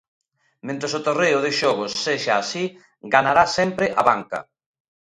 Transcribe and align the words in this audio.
Mentres 0.67 0.93
o 0.99 1.03
terreo 1.07 1.39
de 1.45 1.51
xogo 1.59 1.83
sexa 2.05 2.33
así, 2.37 2.65
ganará 3.13 3.43
sempre 3.57 3.85
a 3.99 4.01
banca. 4.09 4.39